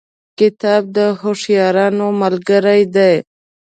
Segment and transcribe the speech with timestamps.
[0.39, 3.13] کتاب د هوښیارانو ملګری دی.